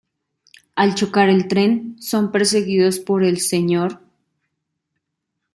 [0.83, 3.99] Al chocar el tren, son perseguidos por el Sr.